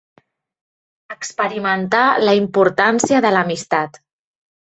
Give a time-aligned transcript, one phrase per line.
[1.15, 4.03] Experimentar la importància de l'amistat.